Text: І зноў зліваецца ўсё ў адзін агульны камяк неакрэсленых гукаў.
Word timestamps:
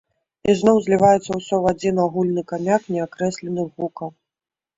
І 0.51 0.53
зноў 0.61 0.77
зліваецца 0.85 1.21
ўсё 1.39 1.55
ў 1.59 1.65
адзін 1.73 1.99
агульны 2.05 2.41
камяк 2.53 2.81
неакрэсленых 2.97 3.67
гукаў. 3.79 4.13